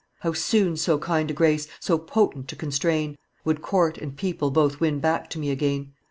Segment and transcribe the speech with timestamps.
[0.21, 4.79] How soon so kind a grace, so potent to constrain, Would court and people both
[4.79, 5.93] win back to me again!